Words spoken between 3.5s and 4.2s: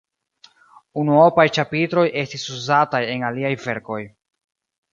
verkoj.